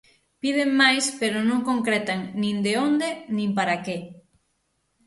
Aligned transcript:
Piden 0.41 0.69
máis 0.81 1.05
pero 1.19 1.39
non 1.49 1.65
concretan 1.69 2.19
nin 2.41 2.55
de 2.65 2.73
onde 2.87 3.09
nin 3.35 3.49
para 3.57 3.75
que. 3.85 3.97